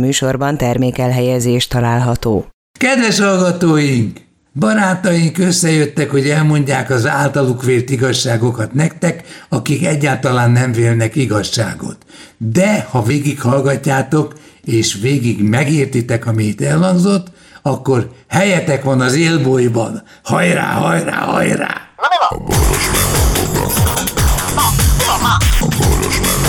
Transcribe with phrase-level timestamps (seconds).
[0.00, 2.46] műsorban termékelhelyezés található.
[2.78, 4.28] Kedves hallgatóink!
[4.54, 11.96] Barátaink összejöttek, hogy elmondják az általuk vélt igazságokat nektek, akik egyáltalán nem vélnek igazságot.
[12.36, 14.34] De ha végig hallgatjátok,
[14.64, 17.26] és végig megértitek, amit elhangzott,
[17.62, 20.02] akkor helyetek van az élbolyban.
[20.22, 21.74] Hajrá, hajrá, hajrá!
[22.28, 22.38] A
[25.66, 26.39] boros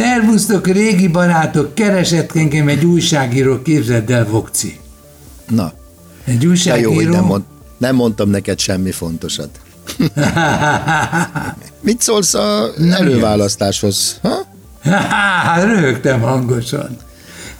[0.00, 4.78] Szervusztok, régi barátok, keresett engem egy újságíró, képzeld el, Vokci.
[5.48, 5.72] Na.
[6.24, 7.00] Egy újságíró.
[7.00, 7.42] Jó, nem, mond,
[7.78, 9.48] nem mondtam neked semmi fontosat.
[11.80, 14.20] Mit szólsz a előválasztáshoz?
[14.22, 14.46] Ha?
[15.66, 16.96] Röhögtem hangosan.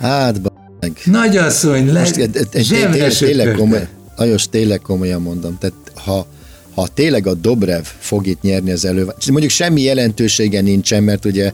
[0.00, 1.00] Hát, b***meg.
[1.04, 2.10] Nagyasszony, le,
[2.50, 5.58] tényleg, tényleg, komoly, Lajos, tényleg komolyan mondom.
[5.58, 6.26] Tehát ha
[6.74, 11.52] ha tényleg a Dobrev fog itt nyerni az elő, mondjuk semmi jelentősége nincsen, mert ugye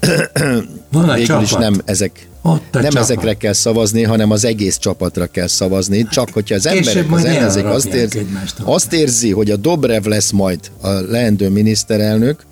[0.92, 2.96] Van végül is nem ezek nem csapat.
[2.96, 7.64] ezekre kell szavazni, hanem az egész csapatra kell szavazni, csak hogyha az emberek, az ellenzék
[7.64, 8.26] azt, érzi,
[8.62, 12.44] azt érzi, hogy a Dobrev lesz majd a leendő miniszterelnök,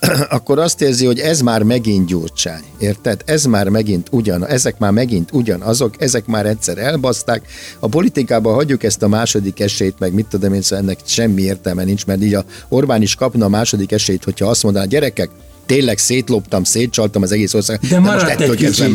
[0.28, 2.62] akkor azt érzi, hogy ez már megint Gyurcsány.
[2.78, 3.22] Érted?
[3.24, 7.46] Ez már megint ugyan, ezek már megint ugyanazok, ezek már egyszer elbaszták.
[7.78, 11.84] A politikában hagyjuk ezt a második esélyt, meg mit tudom én, szóval ennek semmi értelme
[11.84, 15.30] nincs, mert így a Orbán is kapna a második esélyt, hogyha azt mondaná, gyerekek,
[15.66, 17.88] tényleg szétloptam, szétcsaltam az egész országot.
[17.88, 18.88] De, de most ettől egy kezdve,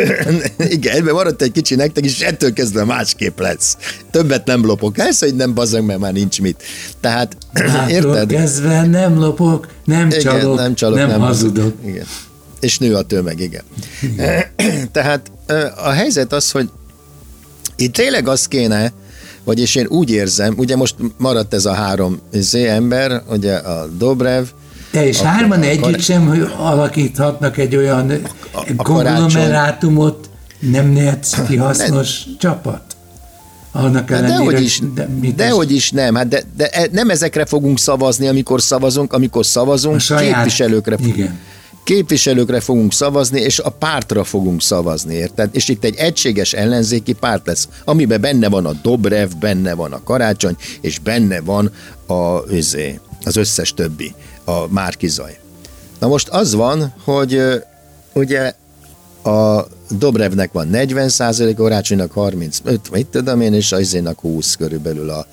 [0.76, 3.76] Igen, ebben maradt egy kicsi nektek, és ettől kezdve másképp lesz.
[4.10, 4.98] Többet nem lopok.
[4.98, 6.62] Ez, hogy nem bazag, mert már nincs mit.
[7.00, 8.28] Tehát, hát, érted?
[8.28, 11.74] kezdve nem lopok, nem igen, csalok, nem, csalok, nem, nem hazudok.
[11.84, 12.06] Igen.
[12.60, 13.62] És nő a tömeg, igen.
[14.02, 14.44] igen.
[14.92, 15.30] Tehát
[15.76, 16.68] a helyzet az, hogy
[17.76, 18.92] itt tényleg az kéne,
[19.44, 24.44] vagyis én úgy érzem, ugye most maradt ez a három Z ember, ugye a Dobrev,
[24.92, 26.00] te és hárman együtt kar...
[26.00, 28.10] sem hogy alakíthatnak egy olyan
[28.52, 32.34] a, a konglomerátumot, nem néz ki hasznos nem.
[32.38, 32.82] csapat?
[33.74, 37.78] Annak hát dehogy is, de, dehogy is nem, hát de, de e- nem ezekre fogunk
[37.78, 41.38] szavazni, amikor szavazunk, amikor szavazunk, saját, képviselőkre igen.
[41.84, 45.48] képviselőkre fogunk szavazni, és a pártra fogunk szavazni, érted?
[45.52, 50.02] És itt egy egységes ellenzéki párt lesz, amiben benne van a Dobrev, benne van a
[50.02, 51.70] Karácsony, és benne van
[52.06, 52.42] a,
[53.24, 54.14] az összes többi
[54.44, 55.38] a Márkizaj.
[55.98, 57.42] Na most az van, hogy
[58.12, 58.54] ugye
[59.24, 65.26] a Dobrevnek van 40 százalék, Orácsonynak 35, mit tudom én, és Ajzénak 20 körülbelül a,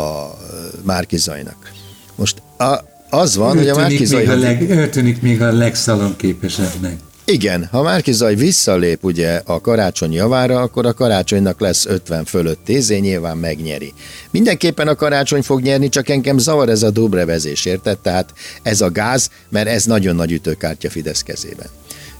[0.00, 0.36] a
[0.82, 1.72] Márkizajnak.
[2.14, 2.78] Most a,
[3.10, 4.20] az van, ő hogy a Márkizaj...
[4.20, 6.98] Még a leg, ő tűnik még a legszalomképesebbnek.
[7.32, 12.58] Igen, ha Márki Zaj visszalép ugye a karácsony javára, akkor a karácsonynak lesz 50 fölött
[12.64, 13.92] tézé, nyilván megnyeri.
[14.30, 17.98] Mindenképpen a karácsony fog nyerni, csak engem zavar ez a dobrevezés, érted?
[17.98, 18.32] Tehát
[18.62, 21.66] ez a gáz, mert ez nagyon nagy ütőkártya Fidesz kezében.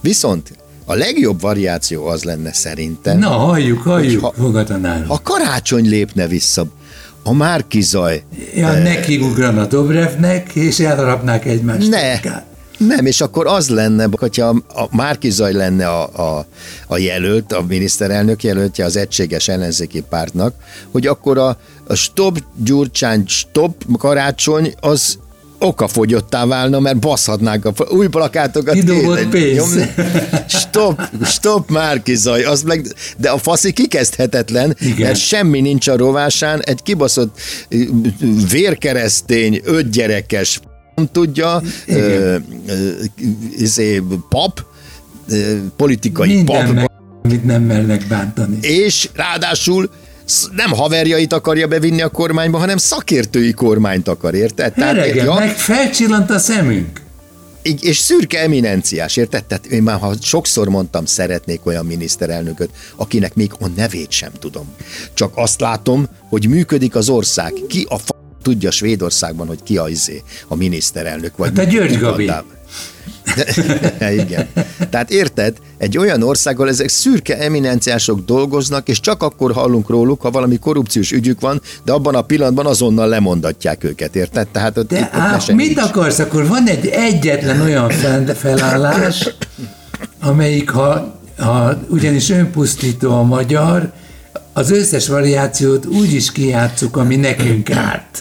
[0.01, 0.53] Viszont
[0.85, 3.19] a legjobb variáció az lenne szerintem.
[3.19, 4.35] Na, halljuk, halljuk, ha,
[5.07, 6.67] ha karácsony lépne vissza,
[7.23, 8.23] a Márkizaj.
[8.55, 11.91] Ja, eh, neki ugrana Dobrevnek, és elharapnák egymást.
[11.91, 12.21] Ne,
[12.87, 16.47] nem, és akkor az lenne, hogyha a Márkizaj lenne a, a,
[16.87, 20.55] a jelölt, a miniszterelnök jelöltje az egységes ellenzéki pártnak,
[20.91, 25.19] hogy akkor a, a stop Gyurcsány, stop karácsony, az
[25.59, 28.75] okafogyottá válna, mert baszhatnánk a új plakátokat.
[28.75, 29.79] Kidobott pénz.
[30.47, 32.87] Stop, stop Márkizaj, az meg,
[33.17, 35.07] de a faszi kikezdhetetlen, Igen.
[35.07, 37.41] mert semmi nincs a rovásán, egy kibaszott
[38.51, 40.61] vérkeresztény, ötgyerekes
[41.09, 42.37] tudja, ö,
[43.57, 44.65] izé, pap,
[45.29, 46.75] ö, politikai Minden pap.
[46.75, 46.91] Meg,
[47.23, 48.59] amit nem mernek bántani.
[48.61, 49.91] És ráadásul
[50.57, 54.73] nem haverjait akarja bevinni a kormányba, hanem szakértői kormányt akar, érted?
[54.73, 57.01] Tehát, ja, meg felcsillant a szemünk.
[57.81, 59.45] És szürke eminenciás, érted?
[59.45, 64.67] Tehát én már ha sokszor mondtam, szeretnék olyan miniszterelnököt, akinek még a nevét sem tudom.
[65.15, 67.53] Csak azt látom, hogy működik az ország.
[67.69, 71.37] Ki a f- tudja Svédországban, hogy ki a, izé, a miniszterelnök.
[71.37, 72.31] Vagy hát a György Gabi.
[74.23, 74.49] Igen.
[74.91, 80.31] Tehát érted, egy olyan országgal ezek szürke eminenciások dolgoznak, és csak akkor hallunk róluk, ha
[80.31, 84.49] valami korrupciós ügyük van, de abban a pillanatban azonnal lemondatják őket, érted?
[84.49, 85.79] Tehát ott, de itt, á, mit nincs.
[85.79, 86.19] akarsz?
[86.19, 87.91] Akkor van egy egyetlen olyan
[88.35, 89.29] felállás,
[90.21, 93.93] amelyik, ha, ha ugyanis önpusztító a magyar,
[94.53, 98.21] az összes variációt úgy is kijátszuk, ami nekünk árt.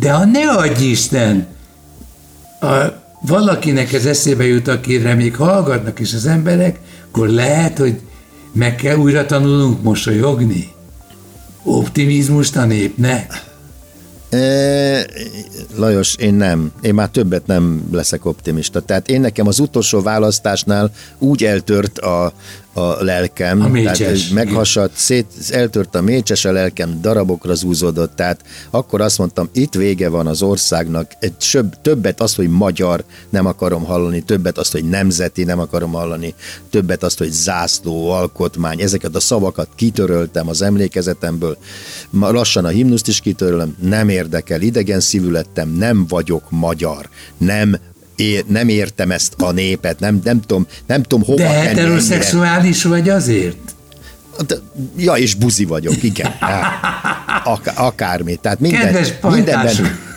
[0.00, 1.46] De ha ne adj Isten,
[2.60, 2.66] a,
[3.20, 6.78] valakinek ez eszébe jut, akire még hallgatnak is az emberek,
[7.10, 8.00] akkor lehet, hogy
[8.52, 10.68] Meg kell újra tanulnunk mosolyogni?
[11.62, 13.46] Optimizmust a népnek?
[14.30, 15.06] E,
[15.76, 16.72] Lajos, én nem.
[16.80, 18.80] Én már többet nem leszek optimista.
[18.80, 22.32] Tehát én nekem az utolsó választásnál úgy eltört a,
[22.78, 28.40] a lelkem, a mécses, tehát meghasadt, szét, eltört a mécses, a lelkem darabokra zúzódott, tehát
[28.70, 33.46] akkor azt mondtam, itt vége van az országnak, egy söbb, többet azt, hogy magyar nem
[33.46, 36.34] akarom hallani, többet azt, hogy nemzeti nem akarom hallani,
[36.70, 41.56] többet azt, hogy zászló, alkotmány, ezeket a szavakat kitöröltem az emlékezetemből,
[42.10, 47.08] lassan a himnuszt is kitörölöm, nem érdekel, idegen szívű lettem, nem vagyok magyar,
[47.38, 47.78] nem
[48.18, 53.08] é, nem értem ezt a népet, nem, nem, tudom, nem tudom hova De heteroszexuális vagy
[53.08, 53.56] azért?
[54.96, 56.34] Ja, és buzi vagyok, igen.
[57.44, 58.36] Ak- akármi.
[58.36, 59.74] Tehát minden, mindenben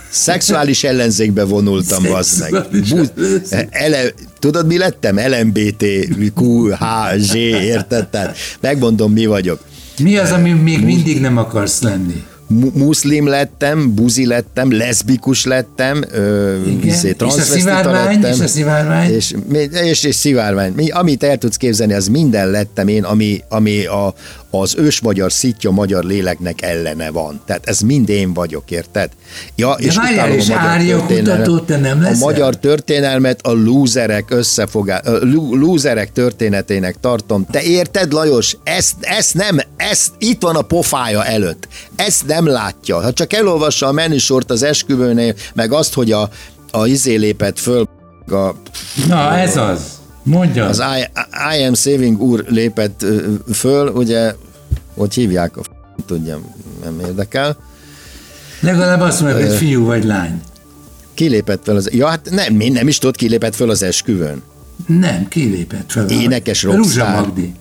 [0.09, 2.65] szexuális ellenzékbe vonultam, az meg.
[2.89, 3.11] Buz,
[3.69, 5.17] ele, tudod, mi lettem?
[5.17, 5.85] LMBT,
[6.35, 8.07] QHZ, érted?
[8.07, 9.59] Tehát megmondom, mi vagyok.
[9.99, 12.23] Mi az, ami még mindig nem akarsz lenni?
[12.73, 16.03] Muszlim lettem, buzi lettem, leszbikus lettem,
[16.83, 19.11] izé, és a szivárvány, lettem, és a szivárvány.
[19.11, 19.35] És,
[19.83, 20.73] és, és szivárvány.
[20.75, 24.13] Mi, amit el tudsz képzelni, az minden lettem én, ami, ami a,
[24.51, 27.41] az ős-magyar szitja magyar léleknek ellene van.
[27.45, 29.09] Tehát ez mind én vagyok, érted?
[29.55, 32.27] Ja, De és várjál, és a kutató, te nem leszel?
[32.27, 35.17] A magyar történelmet a lúzerek összefogá, a
[35.51, 37.45] lúzerek történetének tartom.
[37.51, 38.57] Te érted, Lajos?
[38.63, 41.67] Ezt, ezt nem, ezt itt van a pofája előtt.
[41.95, 43.01] Ezt nem látja.
[43.01, 46.29] Ha csak elolvassa a menüsort az esküvőnél, meg azt, hogy a,
[46.71, 47.87] a izé lépett föl
[48.27, 48.49] a,
[49.07, 49.99] Na, ez az.
[50.23, 50.65] Mondja.
[50.65, 51.01] Az I,
[51.59, 53.05] I am saving úr lépett
[53.53, 54.33] föl, ugye,
[54.95, 57.57] hogy hívják, a f- tudjam, nem érdekel.
[58.59, 60.41] Legalább azt mondja, hogy fiú vagy lány.
[61.13, 61.89] Kilépett fel az...
[61.91, 64.41] Ja, hát nem, nem is tudod, kilépett fel az esküvőn.
[64.87, 66.09] Nem, kilépett fel.
[66.09, 67.15] Énekes rockstar.
[67.15, 67.53] Magdi.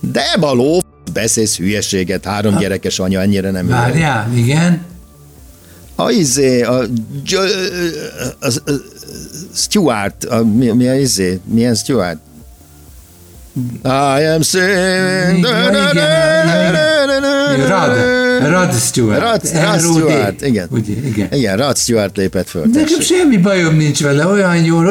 [0.00, 0.82] De baló,
[1.12, 2.60] beszélsz hülyeséget, három ha.
[2.60, 4.84] gyerekes anya, ennyire nem Várjál, igen.
[5.94, 6.84] A izé, a, a,
[8.40, 8.72] a, a,
[9.54, 12.18] Stuart, a, mi, mi a izé, milyen Stuart?
[13.84, 15.44] I am saying...
[17.68, 19.20] Rod, Rod Stewart.
[19.20, 20.66] Rod, Rod Stewart, igen.
[20.70, 21.28] Ugye, igen.
[21.32, 22.64] Igen, Rod Stewart lépett föl.
[22.72, 24.82] Nekem semmi bajom nincs vele, olyan jó,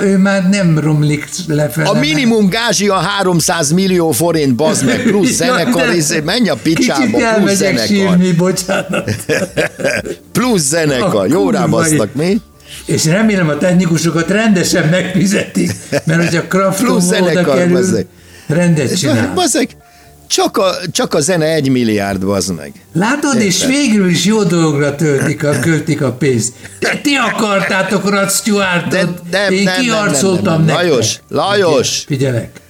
[0.00, 1.88] ő már nem romlik lefele.
[1.88, 6.56] A minimum gázsi a 300 millió forint, bazd meg, plusz zenekar, ja, izé, menj a
[6.62, 7.86] picsába, plusz zenekar.
[7.86, 9.10] Sírni, bocsánat.
[10.32, 12.40] plusz zenekar, jó rábasztak, mi?
[12.86, 15.72] és remélem a technikusokat rendesen megfizetik,
[16.04, 18.06] mert hogyha Kraft oda kerül,
[18.46, 19.32] rendet csinál.
[19.34, 19.68] Bazeg,
[20.26, 22.72] csak a, csak a zene egy milliárd, bazd meg.
[22.92, 23.46] Látod, Érted?
[23.46, 26.52] és végül is jó dologra töltik a, költik a pénzt.
[26.80, 30.74] De ti akartátok Rod Stewartot, de, de, én nem, kiarcoltam nem, nem, nem, nem.
[30.74, 32.04] Lajos, Lajos!
[32.06, 32.62] Figyelek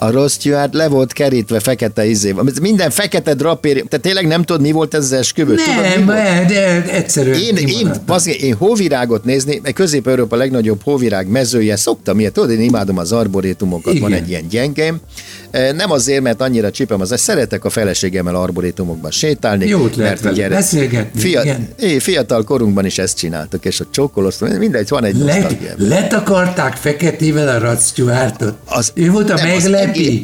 [0.00, 2.44] a Ross Stewart le volt kerítve fekete izével.
[2.60, 5.54] Minden fekete drapér, te tényleg nem tudod, mi volt ez az esküvő?
[5.54, 6.14] Nem, tudod,
[6.46, 12.32] de egyszerűen Én, én, bazd, én hóvirágot nézni, mert Közép-Európa legnagyobb hóvirág mezője, szoktam ilyet,
[12.32, 14.10] tudod, én imádom az arborétumokat, Igen.
[14.10, 15.00] van egy ilyen gyengém.
[15.50, 19.66] E, nem azért, mert annyira csipem, az szeretek a feleségemmel arborétumokban sétálni.
[19.66, 21.20] Jót lehet mert gyere, beszélgetni.
[21.20, 21.68] Fiat, igen.
[21.98, 27.58] fiatal korunkban is ezt csináltuk, és a csókolóztunk, mindegy, van egy Let, Letakarták feketével a
[27.58, 28.54] Rod Stewartot.
[28.64, 30.20] Az, ő volt a meglep egész,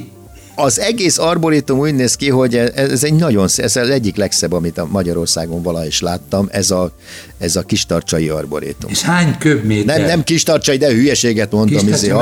[0.54, 4.52] az egész arborétum úgy néz ki, hogy ez egy nagyon szép, ez az egyik legszebb,
[4.52, 6.92] amit a Magyarországon valaha is láttam, ez a,
[7.38, 8.90] ez a kistarcsai arborétum.
[8.90, 9.98] És hány köbméter?
[9.98, 12.12] Nem, nem kistarcsai, de hüyeséget mondtam, izé,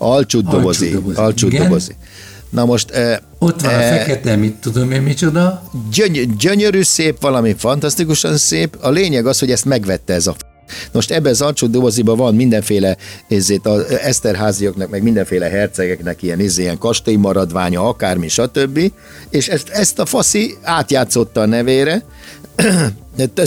[0.00, 0.86] alcsúdobozi.
[0.86, 1.20] Alcsúdobozi.
[1.20, 1.96] Alcsúdobozi.
[2.50, 2.90] Na most...
[2.90, 5.62] E, Ott van e, a fekete, mit tudom én, micsoda?
[5.92, 8.76] Gyöny, gyönyörű szép, valami fantasztikusan szép.
[8.80, 10.34] A lényeg az, hogy ezt megvette ez a
[10.92, 12.96] most ebben az alcsó doboziban van mindenféle
[13.28, 18.92] ezért az Eszterháziaknak, meg mindenféle hercegeknek ilyen, ez, ilyen kastély maradványa, akármi, stb.
[19.30, 22.02] És ezt, ezt a faszi átjátszotta a nevére,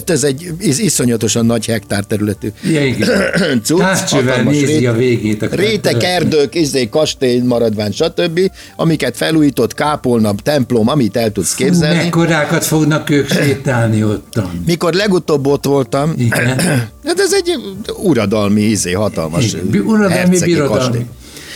[0.06, 3.10] ez egy iszonyatosan nagy hektár területű ja, igen.
[3.64, 5.42] cucc, nézi rét, a végét.
[5.42, 8.40] A rétek, erdők, izé, kastély, maradvány, stb.,
[8.76, 11.96] amiket felújított, kápolna, templom, amit el tudsz Fú, képzelni.
[11.96, 14.64] Mekkorákat fognak ők sétálni ottan.
[14.66, 16.58] Mikor legutóbb ott voltam, igen.
[17.06, 17.56] hát ez egy
[17.98, 19.84] uradalmi, izé, hatalmas igen.
[19.86, 21.06] Uradalmi, birodalmi.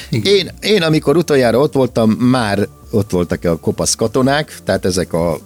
[0.10, 5.40] Én, én, amikor utoljára ott voltam, már ott voltak a kopasz katonák, tehát ezek a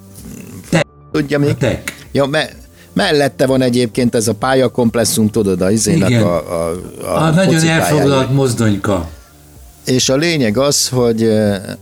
[1.11, 1.57] tudja még?
[1.57, 2.00] tek.
[2.11, 2.49] Ja, me,
[2.93, 8.33] mellette van egyébként ez a pályakomplexum, tudod, a izének a, a, a, a nagyon elfoglalt
[8.33, 9.09] mozdonyka.
[9.85, 11.31] És a lényeg az, hogy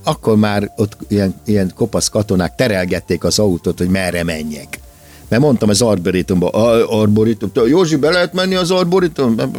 [0.03, 4.79] akkor már ott ilyen, ilyen kopasz katonák terelgették az autót, hogy merre menjek.
[5.27, 6.49] Mert mondtam az arborétumba,
[6.87, 9.49] arborétum, Józsi, be lehet menni az arborétumba?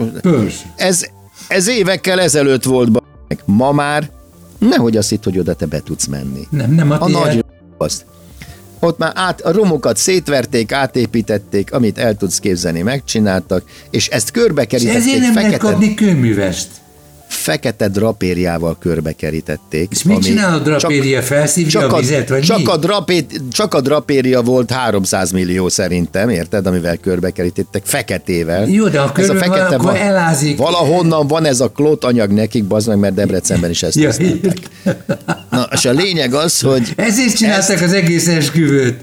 [0.76, 1.04] Ez,
[1.48, 3.02] ez évekkel ezelőtt volt,
[3.44, 4.10] ma már
[4.60, 6.46] Nehogy azt hitt, hogy oda te be tudsz menni.
[6.50, 7.44] Nem, nem a, a nagy
[7.76, 8.04] azt.
[8.80, 14.64] Ott már át, a romokat szétverték, átépítették, amit el tudsz képzelni, megcsináltak, és ezt körbe
[14.64, 15.00] kerítették.
[15.00, 15.46] És ezért nem fekete...
[15.46, 16.68] lehet kapni kőművest
[17.30, 19.88] fekete drapériával körbekerítették.
[19.90, 21.22] És mit csinál a drapéria?
[21.22, 22.64] Felszívja csak a vizet, vagy csak mi?
[22.64, 28.68] A drapé, csak a drapéria volt 300 millió szerintem, érted, amivel körbekerítettek, feketével.
[28.68, 30.58] Jó, de a ez a fekete van, elázik.
[30.58, 34.10] Valahonnan van ez a klót anyag nekik, bazd meg, mert Debrecenben is ezt ja,
[35.60, 36.92] Na, és a lényeg az, hogy...
[36.96, 39.00] Ezért csináltak ezt, az egész esküvőt.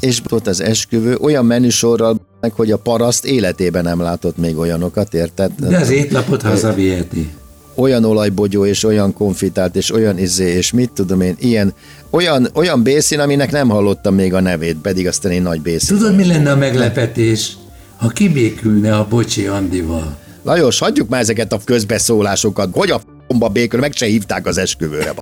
[0.00, 5.14] És ott az esküvő olyan menüsorral, meg hogy a paraszt életében nem látott még olyanokat,
[5.14, 5.50] érted?
[5.58, 7.28] De az étlapot hazaviheti.
[7.74, 11.74] Olyan olajbogyó, és olyan konfitált, és olyan izé, és mit tudom én, ilyen,
[12.10, 15.96] olyan, olyan bészín, aminek nem hallottam még a nevét, pedig aztán én nagy bészín.
[15.96, 17.52] Tudod, mi lenne a meglepetés,
[17.96, 20.16] ha kibékülne a Bocsi Andival?
[20.42, 22.68] Lajos, hagyjuk már ezeket a közbeszólásokat.
[22.72, 25.14] Hogy a f***ba békül, meg se hívták az esküvőre.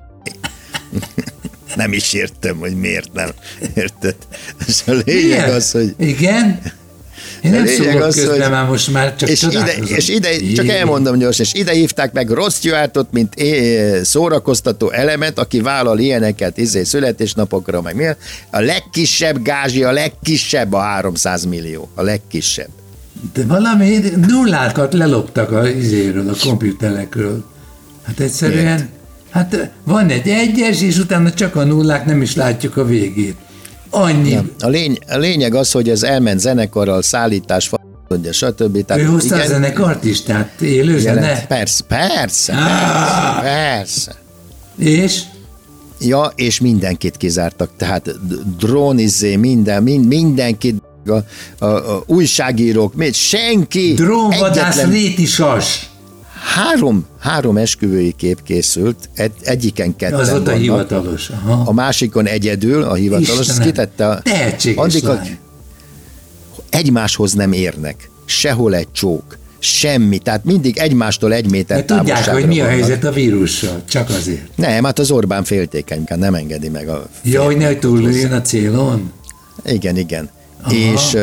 [1.75, 3.29] nem is értem, hogy miért nem.
[3.73, 4.15] Érted?
[4.67, 5.53] És a lényeg Miért?
[5.53, 5.95] az, hogy...
[5.97, 6.61] Igen?
[7.43, 8.49] Én nem szólok az, közben, hogy...
[8.49, 12.29] már most már csak és ide, és ide, csak elmondom gyorsan, és ide hívták meg
[12.29, 13.33] Ross Stewartot, mint
[14.01, 18.05] szórakoztató elemet, aki vállal ilyeneket izé, születésnapokra, meg mi.
[18.49, 22.69] A legkisebb gázsi, a legkisebb a 300 millió, a legkisebb.
[23.33, 27.43] De valami nullákat leloptak a izéről, a komputerekről.
[28.03, 28.85] Hát egyszerűen, Miért?
[29.35, 33.35] Hát van egy egyes, és utána csak a nullák, nem is látjuk a végét.
[33.89, 34.33] Annyi.
[34.33, 34.51] Nem.
[34.59, 37.71] A, lény, a lényeg az, hogy ez elment zenekarral, szállítás,
[38.09, 38.85] ugye, stb.
[38.85, 41.45] Tehát, ő hozta igen, a zenekart is, tehát élő zene?
[41.47, 43.41] Persze, persze, ah!
[43.41, 44.15] persze, persze.
[44.77, 45.21] És?
[45.99, 48.09] Ja, és mindenkit kizártak, tehát
[48.57, 53.93] drónizé, minden, mind, mindenkit, a, a, a újságírók, még senki.
[53.93, 54.91] Drónvadász egyetlen...
[54.91, 55.89] rétisas.
[56.53, 61.29] Három, három esküvői kép készült, egy, egyiken ketten Az ott a hivatalos.
[61.29, 61.63] Aha.
[61.65, 64.21] A másikon egyedül, a hivatalos, Istenem, kitette a...
[65.03, 65.37] Lány.
[66.69, 68.09] egymáshoz nem érnek.
[68.25, 69.37] Sehol egy csók.
[69.59, 74.09] Semmi, tehát mindig egymástól egy méter De tudják, hogy mi a helyzet a vírussal, csak
[74.09, 74.57] azért.
[74.57, 77.07] Nem, hát az Orbán féltékeny, nem engedi meg a...
[77.23, 79.11] Ja, hogy ne túllőjön a célon?
[79.65, 80.29] Igen, igen.
[80.69, 81.17] És,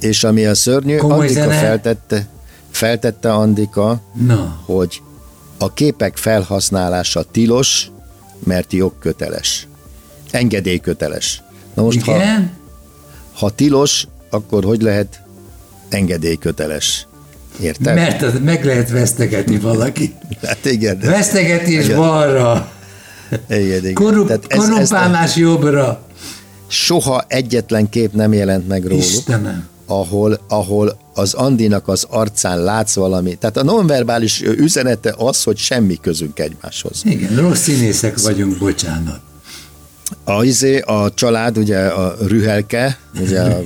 [0.00, 1.58] és ami a szörnyű, Komoly Antika zene?
[1.58, 2.28] feltette,
[2.76, 4.60] feltette Andika, Na.
[4.64, 5.02] hogy
[5.58, 7.90] a képek felhasználása tilos,
[8.44, 9.68] mert jogköteles.
[10.30, 11.42] Engedélyköteles.
[11.74, 12.50] Na most, Igen?
[13.32, 15.20] Ha, ha tilos, akkor hogy lehet
[15.88, 17.06] engedélyköteles?
[17.60, 17.94] Érted?
[17.94, 20.14] Mert az meg lehet vesztegetni valaki.
[20.42, 20.98] Hát igen.
[20.98, 21.96] Vesztegetés igen.
[21.96, 22.72] balra.
[23.48, 23.94] Igen, igen.
[23.94, 25.40] Korrup, ez, korrumpálás ez a...
[25.40, 26.06] jobbra.
[26.66, 29.04] Soha egyetlen kép nem jelent meg róluk.
[29.04, 29.68] Istenem.
[29.86, 33.34] Ahol, ahol az Andinak az arcán látsz valami.
[33.34, 37.02] Tehát a nonverbális üzenete az, hogy semmi közünk egymáshoz.
[37.04, 39.20] Igen, rossz színészek vagyunk, bocsánat.
[40.24, 43.62] A, izé, a család, ugye a Rühelke, ugye a,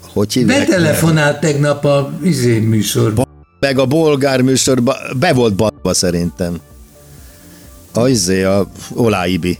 [0.00, 0.66] hogy hívják?
[0.66, 3.24] Betelefonált tegnap a izé műsorba.
[3.60, 6.60] Meg a bolgár műsorba, be volt badva szerintem.
[7.92, 9.58] A izé, a Oláibi.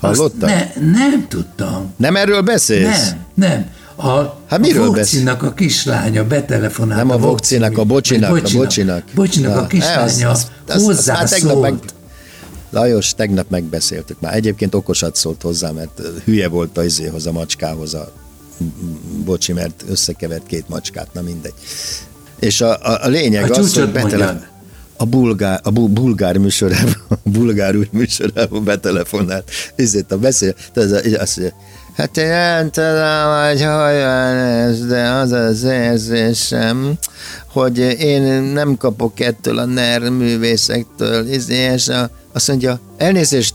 [0.00, 0.48] Hallottad?
[0.48, 1.94] Ne, nem tudtam.
[1.96, 3.08] Nem erről beszélsz?
[3.08, 3.70] Nem, nem.
[4.00, 7.06] A, hát miről a Vokcinak a kislánya betelefonált.
[7.06, 9.02] Nem a Vokcinak, a Bocsinak, a Bocsinak.
[9.14, 10.36] Bocsinak a kislánya
[10.66, 11.60] hozzászólt.
[11.60, 11.74] Meg,
[12.70, 14.34] Lajos, tegnap megbeszéltük már.
[14.34, 18.12] Egyébként okosat szólt hozzá, mert hülye volt a izéhoz, a macskához a
[19.24, 21.54] bocsi, mert összekevert két macskát, na mindegy.
[22.38, 24.50] És a, a, a lényeg a az, hogy betele,
[24.96, 29.50] a bulgár, a bu, bulgár műsorában, a bulgár új műsorában betelefonált.
[29.74, 31.56] Ezért a beszél, tehát azt mondja,
[31.98, 36.98] Hát én nem tudom, hogy hogyan ez, de az az érzésem,
[37.46, 43.54] hogy én nem kapok ettől a NER művészektől, és a, azt mondja, elnézést,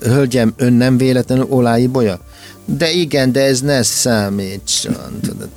[0.00, 2.20] hölgyem, ön nem véletlenül Olái Bolya?
[2.64, 5.20] De igen, de ez ne számítson.
[5.22, 5.48] Tudod,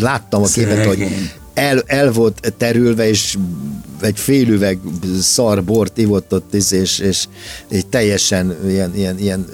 [0.00, 1.06] láttam a képet, hogy
[1.54, 3.38] el, el volt terülve, és
[4.00, 4.78] egy fél üveg
[5.20, 7.26] szar bort ivott ott, és, és, és,
[7.68, 9.46] és teljesen ilyen, ilyen, ilyen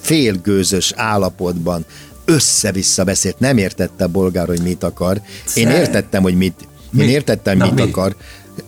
[0.00, 1.84] félgőzös állapotban
[2.24, 5.20] össze-vissza beszélt, nem értette a bolgár, hogy mit akar.
[5.54, 6.54] Én értettem, hogy mit,
[6.98, 7.80] én értettem, Na, mit mi?
[7.80, 8.16] akar,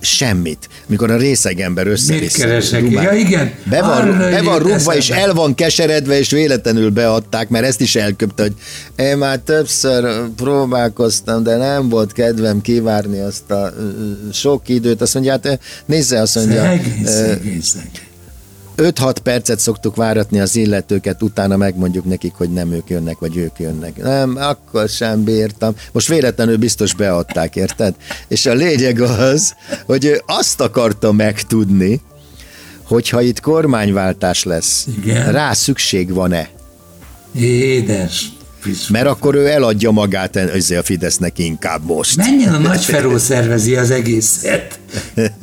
[0.00, 0.69] semmit.
[0.87, 2.47] Mikor a részeg ember össze-vissza.
[2.91, 3.52] Ja, igen.
[3.64, 7.97] Be van, be van rúgva, és el van keseredve, és véletlenül beadták, mert ezt is
[7.97, 8.55] elköpte, hogy
[8.97, 13.75] én már többször próbálkoztam, de nem volt kedvem kivárni azt a
[14.33, 15.00] sok időt.
[15.00, 16.62] Azt mondja, hát nézze, azt mondja.
[16.62, 18.11] Szegény, szegény, szegény
[18.83, 23.59] 5-6 percet szoktuk váratni az illetőket, utána megmondjuk nekik, hogy nem ők jönnek, vagy ők
[23.59, 24.03] jönnek.
[24.03, 25.75] Nem, akkor sem bírtam.
[25.93, 27.95] Most véletlenül biztos beadták, érted?
[28.29, 29.55] És a lényeg az,
[29.87, 32.01] hogy ő azt akarta megtudni,
[32.83, 35.33] hogyha itt kormányváltás lesz, Igen.
[35.33, 36.49] rá szükség van-e?
[37.35, 38.33] Édes.
[38.88, 42.16] Mert akkor ő eladja magát ezzel a Fidesznek inkább most.
[42.16, 44.78] Menjen a nagy Feró szervezi az egészet.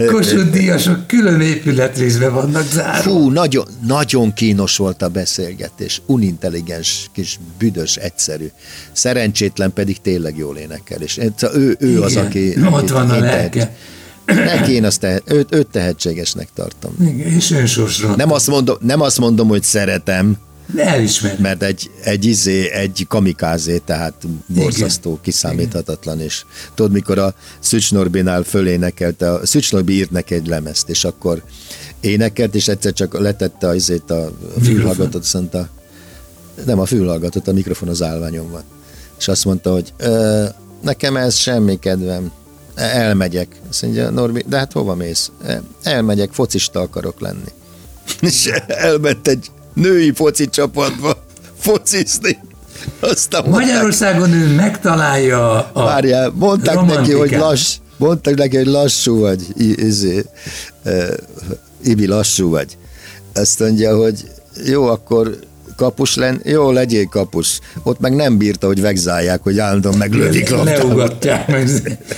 [0.08, 3.12] Kossuth díjasok külön épületrészbe vannak zárva.
[3.12, 6.02] Hú, nagyon, nagyon kínos volt a beszélgetés.
[6.06, 8.48] Unintelligens, kis büdös, egyszerű.
[8.92, 11.02] Szerencsétlen pedig tényleg jól énekel.
[11.02, 11.20] És
[11.54, 12.56] ő, ő Igen, az, aki...
[12.72, 13.76] Ott van a lelke.
[14.26, 16.96] Neki én azt tehet, őt, őt tehetségesnek tartom.
[17.02, 18.16] Igen, és önsorsra.
[18.16, 20.38] Nem azt, mondom, nem azt mondom, hogy szeretem,
[20.76, 21.38] Elismerem.
[21.42, 24.14] Mert egy, egy izé, egy kamikázé, tehát
[24.46, 25.22] borzasztó, Igen.
[25.22, 26.28] kiszámíthatatlan, Igen.
[26.28, 31.04] és tudod, mikor a Szücs Norbinál fölénekelte, a Szücs Norbi írt neki egy lemezt, és
[31.04, 31.44] akkor
[32.00, 34.32] énekelt, és egyszer csak letette az izét a
[34.64, 35.70] fülhallgatót, azt mondta,
[36.66, 38.64] nem a fülhallgatót, a mikrofon az állványon van.
[39.20, 39.94] És azt mondta, hogy
[40.82, 42.32] nekem ez semmi kedvem,
[42.76, 43.48] elmegyek.
[43.70, 45.32] Azt mondja, Norbi, de hát hova mész?
[45.84, 47.52] Elmegyek, focista akarok lenni.
[48.22, 51.24] És elment egy női foci csapatba
[51.60, 52.40] focizni.
[53.00, 57.06] Aztán Magyarországon ő megtalálja a Várjál, mondták romantikát.
[57.06, 59.42] neki, hogy lass, mondták neki, hogy lassú vagy,
[59.76, 60.26] izé,
[61.84, 62.78] Ibi, lassú vagy.
[63.34, 64.32] Azt mondja, hogy
[64.66, 65.40] jó, akkor
[65.80, 67.60] kapus len, jó, legyél kapus.
[67.84, 71.18] Ott meg nem bírta, hogy vegzálják, hogy állandóan meglövik labdával.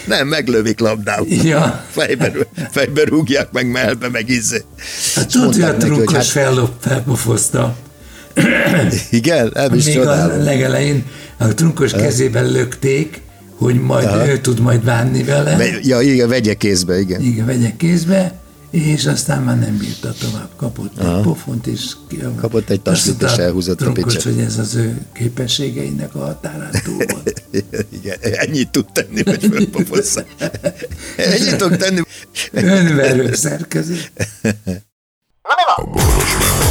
[0.07, 1.27] nem, meglövik labdával.
[1.27, 1.85] Ja.
[1.89, 2.31] Fejbe,
[2.71, 4.63] fejbe rúgják meg melbe, meg izé.
[5.15, 6.25] Hát tudod, hogy a trunkos hát...
[6.25, 7.75] fellop, felpofozta.
[9.09, 10.39] Igen, nem is Még csodálom.
[10.39, 11.05] a legelején
[11.37, 13.21] a trunkos kezében lökték,
[13.57, 14.27] hogy majd Aha.
[14.27, 15.57] ő tud majd bánni vele.
[15.81, 17.21] Ja, igen, vegye kézbe, igen.
[17.21, 18.40] Igen, vegye kézbe,
[18.71, 21.17] és aztán már nem bírta tovább, kapott Aha.
[21.17, 21.91] egy pofont, és
[22.35, 24.23] kapott egy tassit, és elhúzott a picset.
[24.23, 27.43] hogy ez az ő képességeinek a határán túl volt.
[28.01, 30.25] Igen, ennyit tud tenni, hogy fölpofozza.
[31.17, 32.01] ennyit tud tenni.
[32.51, 33.95] Önverő szerkező.
[35.41, 36.70] Na mi van?